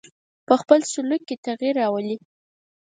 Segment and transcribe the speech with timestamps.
[0.47, 2.17] په خپل سلوک کې تغیر راولي.